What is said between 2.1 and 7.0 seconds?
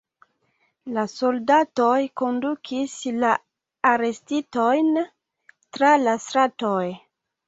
kondukis la arestitojn tra la stratoj.